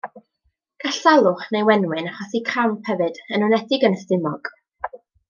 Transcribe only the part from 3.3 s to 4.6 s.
yn enwedig yn y stumog.